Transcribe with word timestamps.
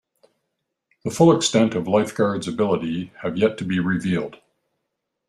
The 1.05 1.11
full 1.11 1.31
extent 1.35 1.75
of 1.75 1.87
Lifeguard's 1.87 2.47
abilities 2.47 3.11
have 3.21 3.37
yet 3.37 3.59
to 3.59 3.63
be 3.63 3.79
revealed. 3.79 4.37